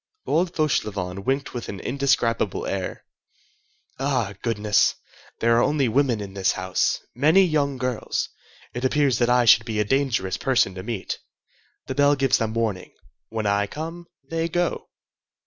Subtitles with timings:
[0.25, 3.05] Old Fauchelevent winked with an indescribable air.
[3.99, 4.95] "Ah, goodness!
[5.39, 8.29] there are only women in this house—many young girls.
[8.73, 11.19] It appears that I should be a dangerous person to meet.
[11.85, 12.95] The bell gives them warning.
[13.29, 14.89] When I come, they go."